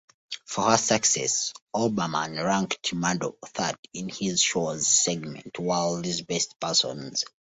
For 0.45 0.63
her 0.63 0.77
success, 0.79 1.53
Olbermann 1.75 2.33
ranked 2.43 2.91
Maddow 2.95 3.35
third 3.45 3.77
in 3.93 4.09
his 4.09 4.41
show's 4.41 4.87
segment 4.87 5.59
"World's 5.59 6.23
Best 6.23 6.59
Persons". 6.59 7.23